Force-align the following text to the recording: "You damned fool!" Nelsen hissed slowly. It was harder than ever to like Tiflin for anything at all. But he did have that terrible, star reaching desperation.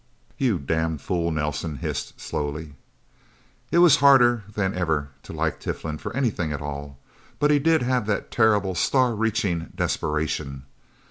"You 0.39 0.57
damned 0.57 0.99
fool!" 0.99 1.29
Nelsen 1.29 1.75
hissed 1.75 2.19
slowly. 2.19 2.73
It 3.69 3.77
was 3.77 3.97
harder 3.97 4.43
than 4.51 4.73
ever 4.73 5.09
to 5.21 5.31
like 5.31 5.59
Tiflin 5.59 5.99
for 5.99 6.11
anything 6.17 6.51
at 6.51 6.59
all. 6.59 6.97
But 7.37 7.51
he 7.51 7.59
did 7.59 7.83
have 7.83 8.07
that 8.07 8.31
terrible, 8.31 8.73
star 8.73 9.13
reaching 9.13 9.71
desperation. 9.75 10.63